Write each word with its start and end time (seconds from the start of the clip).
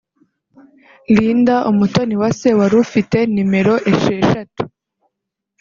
Linda 1.15 1.55
Umutoniwase 1.71 2.47
wari 2.59 2.75
ufite 2.85 3.17
nimero 3.33 3.73
esheshatu 3.91 4.61